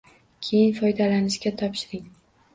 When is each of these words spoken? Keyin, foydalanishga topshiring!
Keyin, 0.47 0.71
foydalanishga 0.77 1.53
topshiring! 1.61 2.11